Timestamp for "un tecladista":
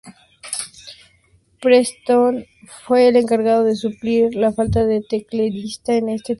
4.97-5.93